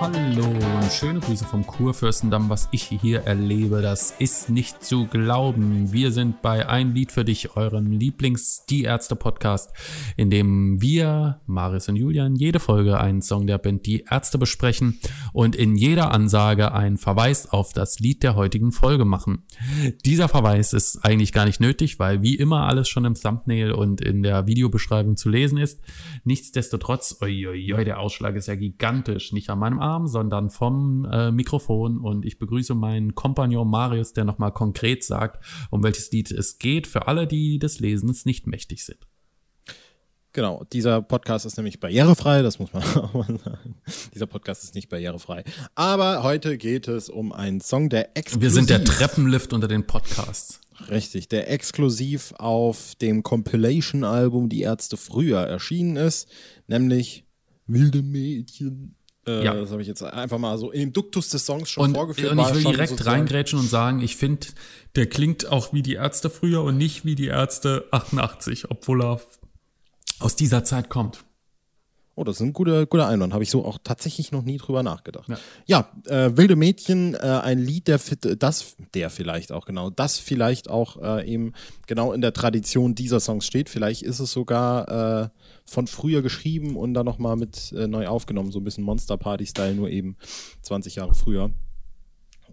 [0.00, 2.48] Hallo und schöne Grüße vom Kurfürstendamm.
[2.48, 5.92] Was ich hier erlebe, das ist nicht zu glauben.
[5.92, 9.72] Wir sind bei Ein Lied für dich, eurem Lieblings-Die Ärzte-Podcast,
[10.16, 15.00] in dem wir, Marius und Julian, jede Folge einen Song der Band Die Ärzte besprechen
[15.32, 19.42] und in jeder Ansage einen Verweis auf das Lied der heutigen Folge machen.
[20.04, 24.00] Dieser Verweis ist eigentlich gar nicht nötig, weil wie immer alles schon im Thumbnail und
[24.00, 25.80] in der Videobeschreibung zu lesen ist.
[26.22, 29.32] Nichtsdestotrotz, oi, oi, oi, der Ausschlag ist ja gigantisch.
[29.32, 31.98] Nicht an meinem Arm, sondern vom äh, Mikrofon.
[31.98, 36.86] Und ich begrüße meinen Kompagnon Marius, der nochmal konkret sagt, um welches Lied es geht,
[36.86, 39.08] für alle, die des Lesens nicht mächtig sind.
[40.32, 43.76] Genau, dieser Podcast ist nämlich barrierefrei, das muss man auch mal sagen.
[44.14, 45.42] Dieser Podcast ist nicht barrierefrei.
[45.74, 48.42] Aber heute geht es um einen Song, der exklusiv...
[48.42, 50.60] Wir sind der Treppenlift unter den Podcasts.
[50.90, 56.28] Richtig, der exklusiv auf dem Compilation-Album Die Ärzte früher erschienen ist,
[56.66, 57.24] nämlich
[57.66, 58.94] Wilde Mädchen
[59.28, 59.54] äh, ja.
[59.54, 62.32] Das habe ich jetzt einfach mal so in dem Duktus des Songs schon und, vorgeführt.
[62.32, 64.48] Und ich will direkt reingrätschen und sagen, ich finde,
[64.96, 69.20] der klingt auch wie die Ärzte früher und nicht wie die Ärzte 88, obwohl er
[70.18, 71.24] aus dieser Zeit kommt.
[72.18, 73.32] Oh, das ist ein guter, guter Einwand.
[73.32, 75.28] Habe ich so auch tatsächlich noch nie drüber nachgedacht.
[75.28, 78.00] Ja, ja äh, Wilde Mädchen, äh, ein Lied, der
[78.36, 81.52] das, der vielleicht auch genau, das vielleicht auch äh, eben
[81.86, 83.70] genau in der Tradition dieser Songs steht.
[83.70, 85.28] Vielleicht ist es sogar äh,
[85.64, 89.76] von früher geschrieben und dann nochmal mit äh, neu aufgenommen, so ein bisschen Monster Party-Style,
[89.76, 90.16] nur eben
[90.62, 91.52] 20 Jahre früher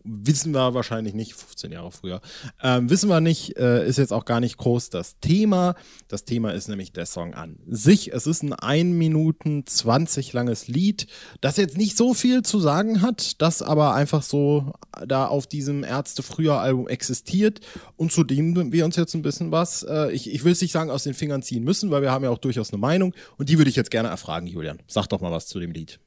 [0.06, 2.22] wissen wir wahrscheinlich nicht, 15 Jahre früher,
[2.61, 5.75] ähm, wissen wir nicht, äh, ist jetzt auch gar nicht groß das Thema.
[6.08, 8.14] Das Thema ist nämlich der Song an sich.
[8.14, 11.08] Es ist ein 1 Minuten 20 langes Lied,
[11.42, 14.73] das jetzt nicht so viel zu sagen hat, das aber einfach so
[15.08, 17.59] da auf diesem Ärzte früher Album existiert
[17.97, 20.72] und zu dem wir uns jetzt ein bisschen was, äh, ich, ich will es nicht
[20.72, 23.50] sagen, aus den Fingern ziehen müssen, weil wir haben ja auch durchaus eine Meinung und
[23.50, 24.80] die würde ich jetzt gerne erfragen, Julian.
[24.88, 26.00] Sag doch mal was zu dem Lied.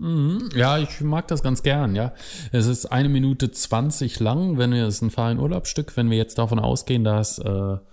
[0.00, 0.48] Mhm.
[0.56, 2.14] Ja, ich mag das ganz gern, ja.
[2.52, 6.16] Es ist eine Minute zwanzig lang, wenn wir, es ist ein Fahren Urlaubsstück, wenn wir
[6.16, 7.84] jetzt davon ausgehen, dass, äh, sagen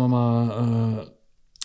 [0.00, 1.08] wir mal,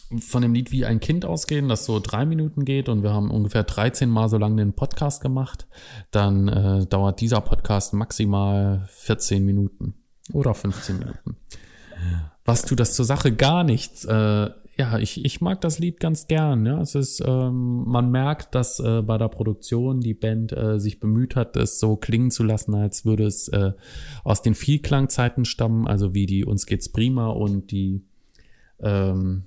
[0.10, 3.14] äh, von dem Lied wie ein Kind ausgehen, das so drei Minuten geht und wir
[3.14, 5.68] haben ungefähr 13 Mal so lange den Podcast gemacht,
[6.10, 9.94] dann äh, dauert dieser Podcast maximal 14 Minuten
[10.34, 11.38] oder 15 Minuten.
[12.46, 13.32] Was tut das zur Sache?
[13.32, 14.06] Gar nichts.
[14.06, 16.66] Äh, ja, ich, ich mag das Lied ganz gern.
[16.66, 16.82] Ja.
[16.82, 21.36] Es ist, ähm, man merkt, dass äh, bei der Produktion die Band äh, sich bemüht
[21.36, 23.74] hat, es so klingen zu lassen, als würde es äh,
[24.24, 28.06] aus den Vielklangzeiten stammen, also wie die Uns geht's prima und die
[28.80, 29.44] ähm,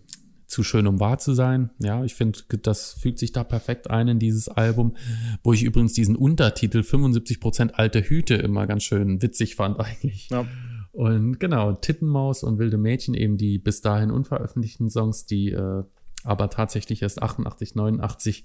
[0.47, 1.71] zu schön, um wahr zu sein.
[1.81, 4.95] Ja, ich finde, das fügt sich da perfekt ein in dieses Album,
[5.43, 10.29] wo ich übrigens diesen Untertitel 75% alte Hüte immer ganz schön witzig fand eigentlich.
[10.31, 10.47] Ja.
[10.95, 15.83] Und genau, Tittenmaus und Wilde Mädchen, eben die bis dahin unveröffentlichten Songs, die äh,
[16.23, 18.45] aber tatsächlich erst 88, 89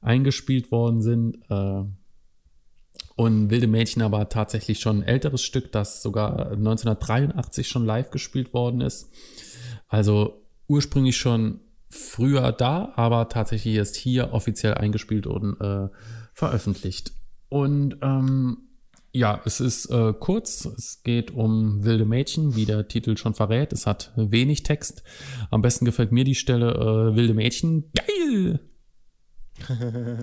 [0.00, 1.38] eingespielt worden sind.
[1.50, 1.82] Äh,
[3.16, 8.54] und Wilde Mädchen aber tatsächlich schon ein älteres Stück, das sogar 1983 schon live gespielt
[8.54, 9.10] worden ist.
[9.88, 11.58] Also ursprünglich schon
[11.90, 15.88] früher da, aber tatsächlich erst hier offiziell eingespielt und äh,
[16.32, 17.12] veröffentlicht.
[17.48, 18.67] Und ähm,
[19.12, 20.64] ja, es ist äh, kurz.
[20.64, 23.72] Es geht um wilde Mädchen, wie der Titel schon verrät.
[23.72, 25.02] Es hat wenig Text.
[25.50, 27.90] Am besten gefällt mir die Stelle äh, wilde Mädchen.
[27.94, 28.60] Geil!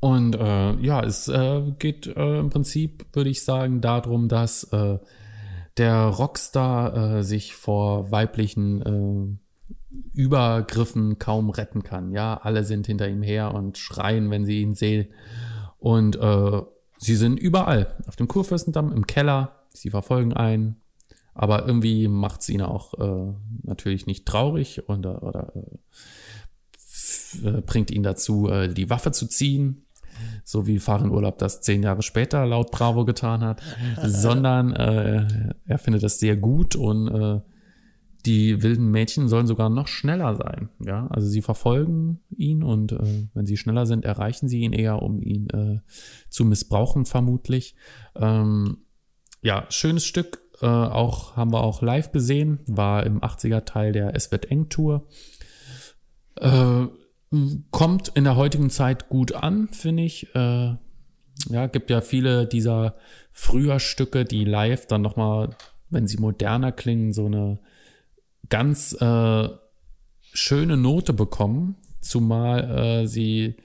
[0.00, 4.98] Und äh, ja, es äh, geht äh, im Prinzip, würde ich sagen, darum, dass äh,
[5.76, 9.38] der Rockstar äh, sich vor weiblichen äh,
[10.14, 12.12] Übergriffen kaum retten kann.
[12.12, 15.08] Ja, alle sind hinter ihm her und schreien, wenn sie ihn sehen.
[15.78, 16.62] Und äh,
[17.02, 17.96] Sie sind überall.
[18.06, 19.64] Auf dem Kurfürstendamm, im Keller.
[19.70, 20.76] Sie verfolgen einen.
[21.32, 25.52] Aber irgendwie macht es ihn auch äh, natürlich nicht traurig und, oder
[27.42, 29.86] äh, bringt ihn dazu, äh, die Waffe zu ziehen.
[30.44, 33.62] So wie Fahren Urlaub das zehn Jahre später laut Bravo getan hat.
[34.04, 35.26] sondern äh,
[35.64, 37.40] er findet das sehr gut und äh,
[38.26, 40.68] die wilden Mädchen sollen sogar noch schneller sein.
[40.84, 45.02] Ja, also sie verfolgen ihn und äh, wenn sie schneller sind, erreichen sie ihn eher,
[45.02, 45.80] um ihn äh,
[46.28, 47.74] zu missbrauchen, vermutlich.
[48.16, 48.78] Ähm,
[49.42, 50.42] ja, schönes Stück.
[50.60, 54.68] Äh, auch haben wir auch live gesehen, war im 80er Teil der Es wird eng
[54.68, 55.06] Tour.
[56.36, 56.86] Äh,
[57.70, 60.34] kommt in der heutigen Zeit gut an, finde ich.
[60.34, 60.74] Äh,
[61.48, 62.96] ja, gibt ja viele dieser
[63.32, 65.56] früher Stücke, die live dann nochmal,
[65.88, 67.60] wenn sie moderner klingen, so eine
[68.50, 69.48] ganz äh,
[70.32, 73.56] schöne Note bekommen, zumal äh, sie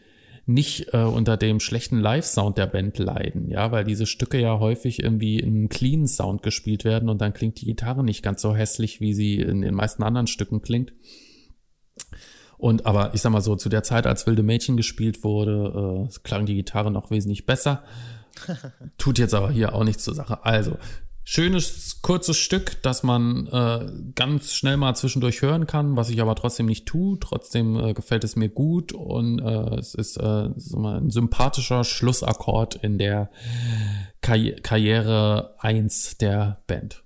[0.47, 5.01] nicht äh, unter dem schlechten Live-Sound der Band leiden, ja, weil diese Stücke ja häufig
[5.01, 8.55] irgendwie in einem clean Sound gespielt werden und dann klingt die Gitarre nicht ganz so
[8.55, 10.93] hässlich, wie sie in den meisten anderen Stücken klingt.
[12.57, 16.19] Und aber ich sag mal so, zu der Zeit, als Wilde Mädchen gespielt wurde, äh,
[16.23, 17.83] klang die Gitarre noch wesentlich besser.
[18.97, 20.45] Tut jetzt aber hier auch nichts zur Sache.
[20.45, 20.77] Also,
[21.25, 26.35] schönes, kurzes Stück, das man äh, ganz schnell mal zwischendurch hören kann, was ich aber
[26.35, 27.19] trotzdem nicht tue.
[27.19, 31.83] Trotzdem äh, gefällt es mir gut und äh, es ist äh, so mal ein sympathischer
[31.83, 33.29] Schlussakkord in der
[34.21, 37.03] Karri Karriere 1 der Band.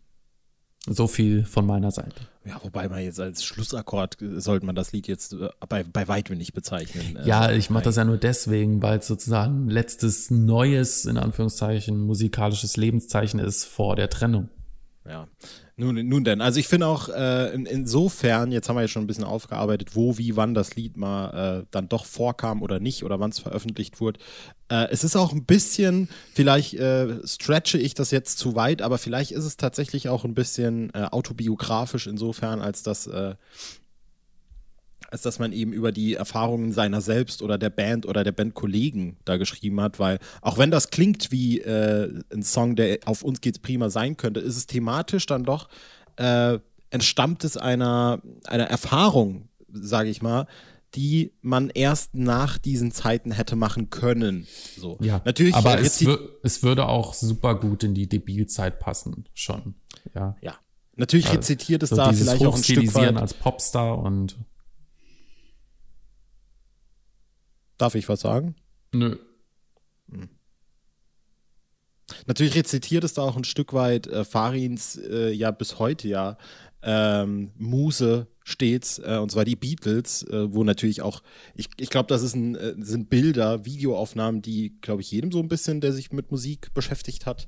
[0.86, 2.29] So viel von meiner Seite.
[2.46, 6.38] Ja, wobei man jetzt als Schlussakkord sollte man das Lied jetzt äh, bei, bei weitem
[6.38, 7.18] nicht bezeichnen.
[7.18, 12.00] Äh, ja, ich mache das ja nur deswegen, weil es sozusagen letztes neues, in Anführungszeichen,
[12.00, 14.50] musikalisches Lebenszeichen ist vor der Trennung.
[15.06, 15.28] Ja,
[15.80, 16.42] nun, nun denn.
[16.42, 19.96] Also ich finde auch äh, in, insofern, jetzt haben wir ja schon ein bisschen aufgearbeitet,
[19.96, 23.40] wo, wie, wann das Lied mal äh, dann doch vorkam oder nicht oder wann es
[23.40, 24.20] veröffentlicht wurde.
[24.70, 28.98] Äh, es ist auch ein bisschen, vielleicht äh, stretche ich das jetzt zu weit, aber
[28.98, 33.36] vielleicht ist es tatsächlich auch ein bisschen äh, autobiografisch insofern, als dass äh,
[35.12, 39.18] als dass man eben über die Erfahrungen seiner selbst oder der Band oder der Bandkollegen
[39.26, 43.42] da geschrieben hat, weil auch wenn das klingt wie äh, ein Song, der auf uns
[43.42, 45.70] geht's prima sein könnte, ist es thematisch dann doch,
[46.18, 46.60] äh,
[46.90, 50.48] entstammt es einer, einer Erfahrung, sage ich mal,
[50.96, 54.48] die man erst nach diesen Zeiten hätte machen können.
[54.78, 54.98] So.
[55.02, 55.54] Ja, natürlich.
[55.54, 56.04] Aber äh, es,
[56.44, 59.76] es, würde auch super gut in die Debilzeit passen, schon.
[60.16, 60.36] Ja.
[60.42, 60.56] Ja.
[60.96, 63.16] Natürlich also, rezitiert es so da vielleicht auch ein Stück weit.
[63.16, 64.36] als Popstar und
[67.80, 68.56] Darf ich was sagen?
[68.94, 69.18] Nö.
[70.12, 70.30] Hm.
[72.28, 76.38] Natürlich rezitiert es da auch ein Stück weit äh, Farins äh, ja bis heute ja
[76.82, 81.22] ähm, Muse stets, äh, und zwar die Beatles, äh, wo natürlich auch,
[81.56, 85.40] ich, ich glaube, das ist ein, äh, sind Bilder, Videoaufnahmen, die, glaube ich, jedem so
[85.40, 87.48] ein bisschen, der sich mit Musik beschäftigt hat,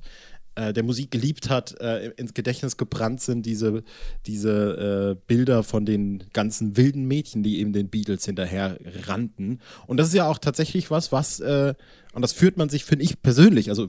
[0.54, 3.82] äh, der Musik geliebt hat, äh, ins Gedächtnis gebrannt sind, diese,
[4.26, 9.60] diese äh, Bilder von den ganzen wilden Mädchen, die eben den Beatles hinterher rannten.
[9.86, 11.74] Und das ist ja auch tatsächlich was, was, äh,
[12.12, 13.88] und das führt man sich, finde ich persönlich, also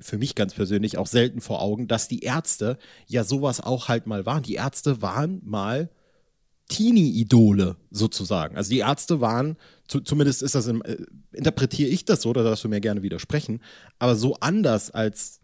[0.00, 4.06] für mich ganz persönlich auch selten vor Augen, dass die Ärzte ja sowas auch halt
[4.06, 4.42] mal waren.
[4.42, 5.90] Die Ärzte waren mal
[6.68, 8.56] Teenie-Idole sozusagen.
[8.56, 9.56] Also die Ärzte waren,
[9.88, 10.96] zu, zumindest ist das, im, äh,
[11.32, 13.60] interpretiere ich das so, da darfst du mir gerne widersprechen,
[13.98, 15.37] aber so anders als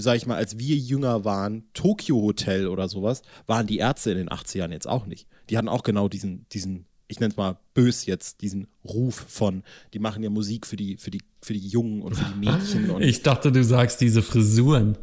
[0.00, 4.18] sag ich mal, als wir jünger waren, Tokyo Hotel oder sowas, waren die Ärzte in
[4.18, 5.26] den 80ern jetzt auch nicht.
[5.50, 9.62] Die hatten auch genau diesen, diesen, ich nenne es mal bös jetzt, diesen Ruf von,
[9.94, 12.90] die machen ja Musik für die, für die, für die Jungen und für die Mädchen.
[13.00, 14.96] ich dachte, du sagst diese Frisuren.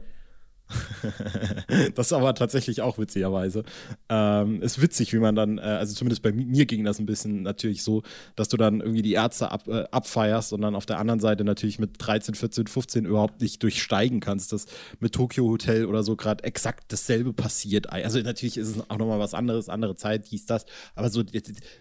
[1.95, 3.63] das ist aber tatsächlich auch witzigerweise.
[4.09, 7.43] Ähm, ist witzig, wie man dann, äh, also zumindest bei mir ging das ein bisschen
[7.43, 8.03] natürlich so,
[8.35, 11.43] dass du dann irgendwie die Ärzte ab, äh, abfeierst und dann auf der anderen Seite
[11.43, 14.65] natürlich mit 13, 14, 15 überhaupt nicht durchsteigen kannst, dass
[14.99, 17.89] mit Tokyo Hotel oder so gerade exakt dasselbe passiert.
[17.91, 20.65] Also natürlich ist es auch nochmal was anderes, andere Zeit, hieß das,
[20.95, 21.23] aber so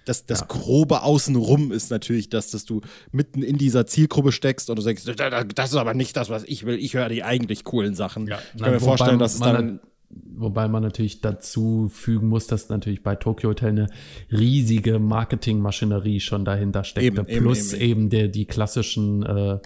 [0.05, 0.47] das, das ja.
[0.47, 2.81] grobe Außenrum ist natürlich das, dass du
[3.11, 6.65] mitten in dieser Zielgruppe steckst und du sagst, das ist aber nicht das, was ich
[6.67, 8.27] will, ich höre die eigentlich coolen Sachen.
[8.27, 9.81] Ja, ich kann mir vorstellen, dass es dann
[10.15, 13.87] Wobei man natürlich dazu fügen muss, dass natürlich bei Tokyo Hotel eine
[14.31, 17.23] riesige Marketingmaschinerie schon dahinter steckte.
[17.23, 17.91] Eben, Plus eben, eben.
[17.91, 19.59] eben der, die klassischen, äh,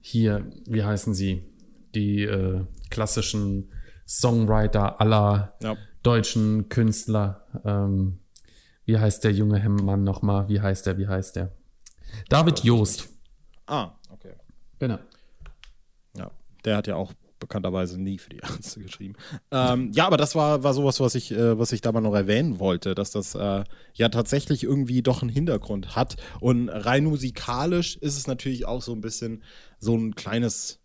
[0.00, 1.42] hier, wie heißen sie?
[1.94, 3.70] Die äh, klassischen
[4.08, 5.76] Songwriter aller ja.
[6.02, 7.46] deutschen Künstler.
[7.64, 8.18] Ähm,
[8.86, 10.48] wie heißt der junge Hemmmann nochmal?
[10.48, 10.98] Wie heißt der?
[10.98, 11.52] Wie heißt der?
[12.28, 13.08] David Joost.
[13.66, 14.32] Ah, okay.
[14.80, 14.98] Genau.
[16.16, 16.32] Ja,
[16.64, 19.14] der hat ja auch bekannterweise nie für die Ärzte geschrieben.
[19.50, 22.14] Ähm, ja, aber das war, war sowas, was ich, äh, was ich da mal noch
[22.14, 26.16] erwähnen wollte, dass das äh, ja tatsächlich irgendwie doch einen Hintergrund hat.
[26.38, 29.42] Und rein musikalisch ist es natürlich auch so ein bisschen
[29.78, 30.78] so ein kleines,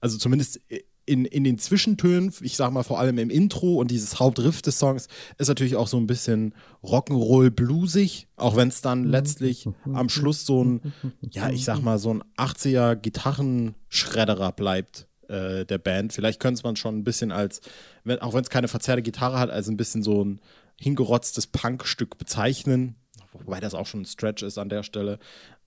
[0.00, 0.60] also zumindest
[1.06, 4.78] in, in den Zwischentönen, ich sag mal vor allem im Intro und dieses Hauptriff des
[4.78, 5.06] Songs,
[5.38, 10.44] ist natürlich auch so ein bisschen Rock'n'Roll bluesig, auch wenn es dann letztlich am Schluss
[10.44, 10.92] so ein,
[11.30, 16.12] ja, ich sag mal, so ein 80er Gitarrenschredderer bleibt äh, der Band.
[16.12, 17.60] Vielleicht könnte man schon ein bisschen als,
[18.04, 20.40] wenn, auch wenn es keine verzerrte Gitarre hat, als ein bisschen so ein
[20.78, 22.96] hingerotztes Punkstück bezeichnen.
[23.32, 25.18] Wobei das auch schon ein Stretch ist an der Stelle.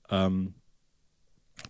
[0.10, 0.54] Ähm,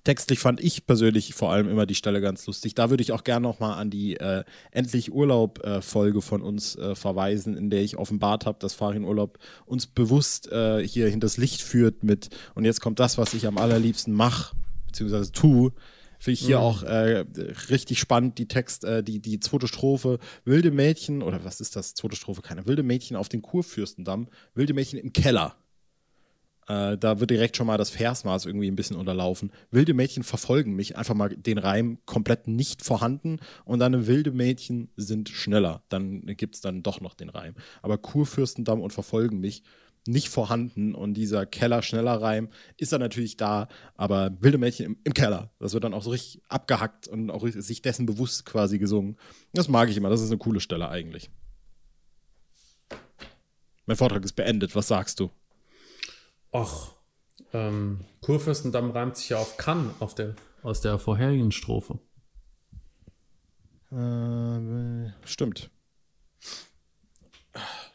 [0.03, 2.73] Textlich fand ich persönlich vor allem immer die Stelle ganz lustig.
[2.75, 6.95] Da würde ich auch gerne nochmal an die äh, Endlich Urlaub-Folge äh, von uns äh,
[6.95, 11.61] verweisen, in der ich offenbart habe, dass Farin Urlaub uns bewusst äh, hier hinters Licht
[11.61, 14.55] führt mit und jetzt kommt das, was ich am allerliebsten mache,
[14.87, 15.73] beziehungsweise tue,
[16.19, 16.63] Finde ich hier mhm.
[16.63, 17.25] auch äh,
[17.69, 21.93] richtig spannend, die Text, äh, die, die zweite Strophe, wilde Mädchen, oder was ist das,
[21.93, 25.55] zweite Strophe, keine, wilde Mädchen auf dem Kurfürstendamm, wilde Mädchen im Keller.
[26.67, 29.51] Äh, da wird direkt schon mal das Versmaß irgendwie ein bisschen unterlaufen.
[29.71, 34.89] Wilde Mädchen verfolgen mich, einfach mal den Reim komplett nicht vorhanden und dann wilde Mädchen
[34.95, 35.83] sind schneller.
[35.89, 37.55] Dann gibt es dann doch noch den Reim.
[37.81, 39.63] Aber Kurfürstendamm und verfolgen mich,
[40.07, 45.51] nicht vorhanden und dieser Keller-Schneller-Reim ist dann natürlich da, aber wilde Mädchen im, im, Keller.
[45.59, 49.17] Das wird dann auch so richtig abgehackt und auch sich dessen bewusst quasi gesungen.
[49.53, 51.29] Das mag ich immer, das ist eine coole Stelle eigentlich.
[53.85, 55.31] Mein Vortrag ist beendet, was sagst du?
[56.51, 56.93] Ach,
[57.53, 61.99] ähm, Kurfürstendamm reimt sich ja auf kann auf der, aus der vorherigen Strophe.
[63.91, 65.71] Äh, stimmt.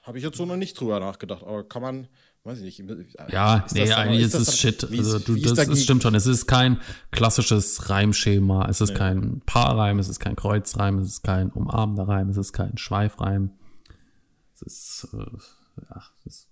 [0.04, 2.08] Habe ich jetzt so noch nicht drüber nachgedacht, aber kann man,
[2.44, 2.90] weiß ich nicht.
[3.32, 4.84] Ja, nee, eigentlich ist es Shit.
[4.84, 6.14] Also, du, das ist, stimmt schon.
[6.14, 6.78] Es ist kein
[7.10, 8.68] klassisches Reimschema.
[8.68, 8.96] Es ist nee.
[8.96, 13.50] kein Paarreim, es ist kein Kreuzreim, es ist kein umarmender Reim, es ist kein Schweifreim.
[14.54, 16.48] Es ist, äh, ja, es ist,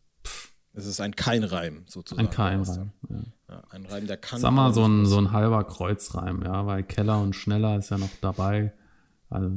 [0.73, 2.27] Es ist ein Kein-Reim, sozusagen.
[2.27, 3.17] Ein Kein-Reim, ja.
[3.51, 3.63] ja.
[3.69, 4.41] Ein Reim, der kann.
[4.41, 7.99] Sag mal, so ein, so ein halber Kreuzreim, ja, weil Keller und Schneller ist ja
[7.99, 8.73] noch dabei.
[9.29, 9.51] Also,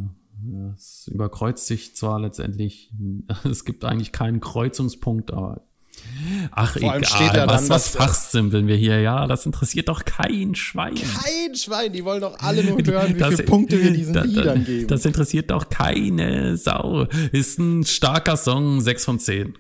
[0.76, 2.92] es überkreuzt sich zwar letztendlich,
[3.44, 5.62] es gibt eigentlich keinen Kreuzungspunkt, aber
[6.52, 7.36] Ach, Vor egal.
[7.36, 9.00] Ja was, was fachsimpeln wir hier?
[9.02, 10.96] Ja, das interessiert doch kein Schwein.
[10.96, 11.94] Kein Schwein.
[11.94, 14.88] Die wollen doch alle nur hören, wie das, viele Punkte wir diesen Liedern geben.
[14.88, 17.08] Das interessiert doch keine Sau.
[17.32, 19.58] Ist ein starker Song, 6 von 10.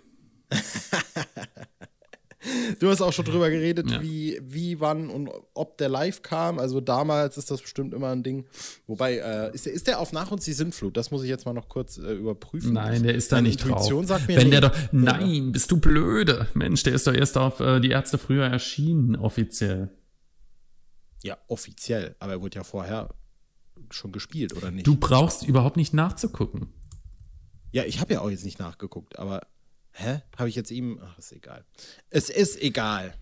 [2.79, 4.01] Du hast auch schon drüber geredet, ja.
[4.01, 6.59] wie, wie, wann und ob der live kam.
[6.59, 8.45] Also damals ist das bestimmt immer ein Ding.
[8.87, 10.97] Wobei, äh, ist, der, ist der auf Nach uns die Sintflut?
[10.97, 12.73] Das muss ich jetzt mal noch kurz äh, überprüfen.
[12.73, 14.17] Nein, der ist da nicht Intuition drauf.
[14.19, 14.59] Sagt mir Wenn nee.
[14.59, 16.47] der doch, nein, bist du blöde.
[16.53, 19.89] Mensch, der ist doch erst auf äh, die Ärzte früher erschienen, offiziell.
[21.23, 22.15] Ja, offiziell.
[22.19, 23.09] Aber er wurde ja vorher
[23.89, 24.87] schon gespielt, oder nicht?
[24.87, 26.67] Du brauchst überhaupt nicht nachzugucken.
[27.71, 29.41] Ja, ich habe ja auch jetzt nicht nachgeguckt, aber
[29.97, 30.21] Hä?
[30.37, 30.99] Habe ich jetzt ihm.
[31.01, 31.63] Ach, ist egal.
[32.09, 33.13] Es ist egal.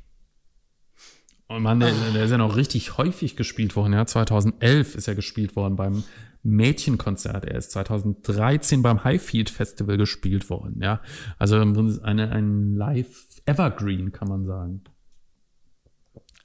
[1.47, 3.93] Oh Mann, der, der, ist ja noch richtig häufig gespielt worden.
[3.93, 6.03] Ja, 2011 ist er gespielt worden beim
[6.41, 7.45] Mädchenkonzert.
[7.45, 10.81] Er ist 2013 beim Highfield Festival gespielt worden.
[10.81, 11.01] Ja,
[11.37, 14.83] also eine, ein Live Evergreen, kann man sagen.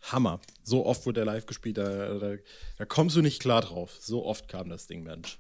[0.03, 0.41] Hammer.
[0.63, 2.35] So oft wurde er live gespielt, da, da,
[2.77, 3.97] da kommst du nicht klar drauf.
[4.01, 5.39] So oft kam das Ding, Mensch.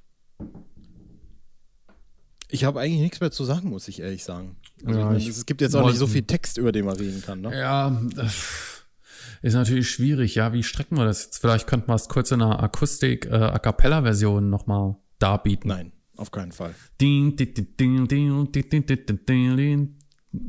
[2.50, 4.56] Ich habe eigentlich nichts mehr zu sagen, muss ich ehrlich sagen.
[4.84, 6.96] Also ja, ich meine, es gibt jetzt auch nicht so viel Text, über den man
[6.96, 7.42] reden kann.
[7.42, 7.58] Ne?
[7.58, 8.00] Ja,
[9.42, 10.34] ist natürlich schwierig.
[10.34, 11.38] Ja, wie strecken wir das jetzt?
[11.38, 15.68] Vielleicht könnten wir es kurz in einer Akustik, äh, A Cappella-Version nochmal darbieten.
[15.68, 16.74] Nein, auf keinen Fall.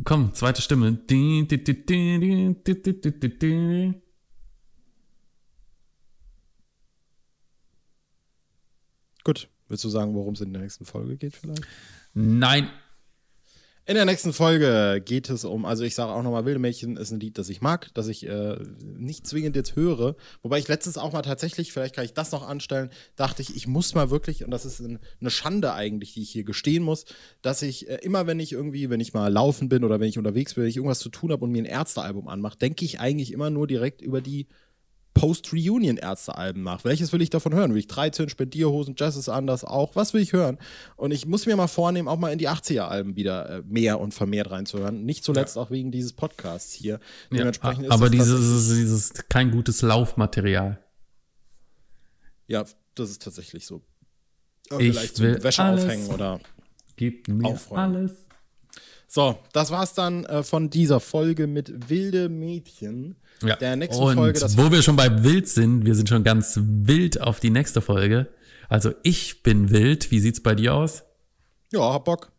[0.03, 1.00] Komm, zweite Stimme.
[9.24, 9.50] Gut.
[9.70, 11.62] Willst du sagen, worum es in der nächsten Folge geht vielleicht?
[12.14, 12.70] Nein.
[13.90, 17.10] In der nächsten Folge geht es um, also ich sage auch nochmal, Wilde Mädchen ist
[17.10, 20.16] ein Lied, das ich mag, das ich äh, nicht zwingend jetzt höre.
[20.44, 23.66] Wobei ich letztens auch mal tatsächlich, vielleicht kann ich das noch anstellen, dachte ich, ich
[23.66, 27.06] muss mal wirklich, und das ist eine Schande eigentlich, die ich hier gestehen muss,
[27.42, 30.20] dass ich äh, immer, wenn ich irgendwie, wenn ich mal laufen bin oder wenn ich
[30.20, 33.00] unterwegs bin, wenn ich irgendwas zu tun habe und mir ein Ärztealbum anmache, denke ich
[33.00, 34.46] eigentlich immer nur direkt über die
[35.13, 36.84] Post-Reunion-Ärzte-Alben nach.
[36.84, 37.72] Welches will ich davon hören?
[37.72, 39.96] Will ich 13, Spendierhosen, Jazz ist anders auch?
[39.96, 40.58] Was will ich hören?
[40.96, 44.13] Und ich muss mir mal vornehmen, auch mal in die 80er-Alben wieder äh, mehr und
[44.13, 45.04] vermehrt reinzuhören.
[45.04, 45.62] Nicht zuletzt ja.
[45.62, 47.00] auch wegen dieses Podcasts hier.
[47.32, 47.51] Ja,
[47.89, 50.80] aber dieses, dieses kein gutes Laufmaterial.
[52.48, 53.82] Ja, das ist tatsächlich so.
[54.70, 55.84] Aber ich vielleicht will Wäsche alles.
[55.84, 56.39] aufhängen oder
[56.96, 57.96] Gib mir aufräumen.
[57.96, 58.25] alles.
[59.12, 63.16] So, das war's dann äh, von dieser Folge mit Wilde Mädchen.
[63.42, 63.56] Ja.
[63.56, 64.39] Der nächsten Und Folge.
[64.56, 68.28] Wo wir schon bei wild sind, wir sind schon ganz wild auf die nächste Folge.
[68.70, 70.12] Also ich bin wild.
[70.12, 71.06] Wie sieht's bei dir aus?
[71.74, 72.32] Ja, hab Bock.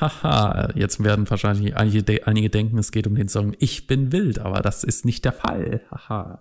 [0.00, 4.38] Haha, jetzt werden wahrscheinlich einige, einige denken, es geht um den Song Ich bin wild,
[4.38, 5.80] aber das ist nicht der Fall.
[5.90, 6.40] Haha.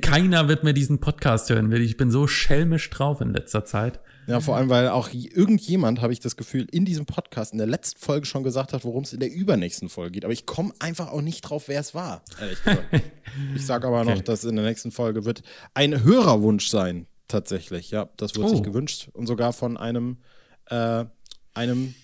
[0.00, 1.70] Keiner wird mir diesen Podcast hören.
[1.70, 4.00] Ich bin so schelmisch drauf in letzter Zeit.
[4.26, 7.66] Ja, vor allem, weil auch irgendjemand, habe ich das Gefühl, in diesem Podcast in der
[7.66, 10.24] letzten Folge schon gesagt hat, worum es in der übernächsten Folge geht.
[10.24, 12.84] Aber ich komme einfach auch nicht drauf, wer es war, ehrlich gesagt.
[13.54, 14.14] ich sage aber okay.
[14.14, 15.42] noch, dass in der nächsten Folge wird
[15.74, 17.90] ein Hörerwunsch sein, tatsächlich.
[17.90, 18.50] Ja, das wird oh.
[18.50, 19.08] sich gewünscht.
[19.12, 20.18] Und sogar von einem,
[20.66, 21.04] äh,
[21.52, 21.94] einem,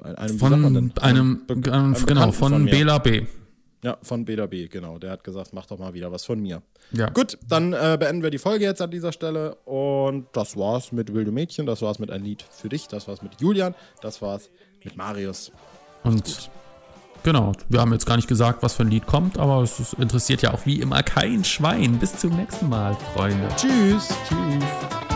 [0.00, 3.26] einem, von einem, einem, einem genau, von, von Bela B.
[3.84, 4.98] Ja, von Beda B, genau.
[4.98, 6.62] Der hat gesagt, mach doch mal wieder was von mir.
[6.92, 7.08] Ja.
[7.10, 9.56] Gut, dann äh, beenden wir die Folge jetzt an dieser Stelle.
[9.64, 13.22] Und das war's mit Wilde Mädchen, das war's mit ein Lied für dich, das war's
[13.22, 14.50] mit Julian, das war's
[14.84, 15.50] mit Marius.
[16.04, 16.50] Und
[17.24, 20.42] genau, wir haben jetzt gar nicht gesagt, was für ein Lied kommt, aber es interessiert
[20.42, 21.98] ja auch wie immer kein Schwein.
[21.98, 23.48] Bis zum nächsten Mal, Freunde.
[23.56, 24.14] Tschüss.
[24.28, 25.11] Tschüss.